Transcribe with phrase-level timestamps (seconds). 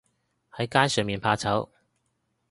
[0.53, 1.69] 喺街上面怕醜